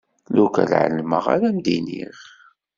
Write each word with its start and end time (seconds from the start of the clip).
Lukan 0.35 0.69
εelmeɣ 0.81 1.25
ad 1.35 1.43
m-d-iniɣ. 1.55 2.17